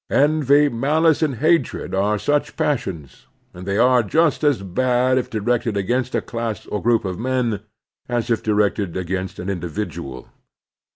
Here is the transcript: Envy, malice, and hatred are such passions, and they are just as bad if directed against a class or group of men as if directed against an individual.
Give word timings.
Envy, 0.09 0.67
malice, 0.67 1.21
and 1.21 1.35
hatred 1.35 1.93
are 1.93 2.17
such 2.17 2.57
passions, 2.57 3.27
and 3.53 3.67
they 3.67 3.77
are 3.77 4.01
just 4.01 4.43
as 4.43 4.63
bad 4.63 5.15
if 5.19 5.29
directed 5.29 5.77
against 5.77 6.15
a 6.15 6.21
class 6.23 6.65
or 6.65 6.81
group 6.81 7.05
of 7.05 7.19
men 7.19 7.59
as 8.09 8.31
if 8.31 8.41
directed 8.41 8.97
against 8.97 9.37
an 9.37 9.47
individual. 9.47 10.27